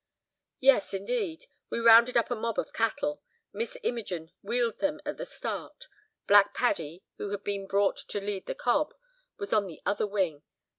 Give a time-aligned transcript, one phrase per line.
[0.61, 3.21] "Yes, indeed; we rounded up a mob of cattle.
[3.53, 5.87] Miss Imogen 'wheeled' them at the start.
[6.25, 8.95] Black Paddy, who had been brought to lead the cob,
[9.37, 10.41] was on the other wing.